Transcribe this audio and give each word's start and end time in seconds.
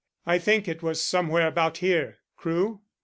"I 0.25 0.39
think 0.39 0.67
it 0.67 0.81
was 0.81 0.99
somewhere 0.99 1.45
about 1.45 1.77
here, 1.77 2.17
Crewe? 2.35 2.81